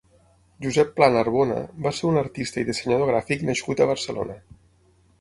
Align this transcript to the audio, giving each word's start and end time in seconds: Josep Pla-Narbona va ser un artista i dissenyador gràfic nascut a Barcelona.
Josep 0.65 0.89
Pla-Narbona 0.99 1.59
va 1.87 1.93
ser 1.99 2.09
un 2.13 2.19
artista 2.23 2.65
i 2.65 2.67
dissenyador 2.73 3.15
gràfic 3.15 3.49
nascut 3.53 3.85
a 3.85 3.91
Barcelona. 3.95 4.43